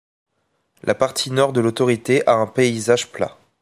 [0.81, 3.37] La partie nord de l'autorité a un paysage plat.